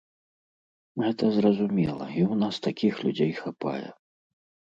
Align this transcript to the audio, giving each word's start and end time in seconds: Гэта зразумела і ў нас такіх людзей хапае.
Гэта 1.03 1.25
зразумела 1.35 2.05
і 2.13 2.21
ў 2.23 2.33
нас 2.45 2.55
такіх 2.67 2.93
людзей 3.05 3.31
хапае. 3.41 3.87